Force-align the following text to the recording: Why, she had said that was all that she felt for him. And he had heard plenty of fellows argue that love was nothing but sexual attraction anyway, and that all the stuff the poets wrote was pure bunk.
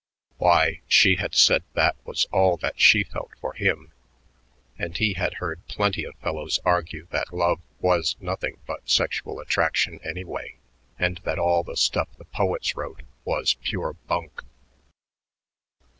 Why, 0.39 0.81
she 0.87 1.17
had 1.17 1.35
said 1.35 1.61
that 1.73 1.95
was 2.05 2.25
all 2.31 2.57
that 2.57 2.79
she 2.79 3.03
felt 3.03 3.29
for 3.39 3.53
him. 3.53 3.91
And 4.79 4.97
he 4.97 5.13
had 5.13 5.35
heard 5.35 5.63
plenty 5.67 6.05
of 6.05 6.15
fellows 6.17 6.57
argue 6.65 7.05
that 7.11 7.31
love 7.31 7.61
was 7.81 8.15
nothing 8.19 8.57
but 8.65 8.89
sexual 8.89 9.39
attraction 9.39 9.99
anyway, 10.03 10.55
and 10.97 11.19
that 11.19 11.37
all 11.37 11.61
the 11.63 11.77
stuff 11.77 12.07
the 12.17 12.25
poets 12.25 12.75
wrote 12.75 13.03
was 13.25 13.53
pure 13.61 13.93
bunk. 13.93 14.41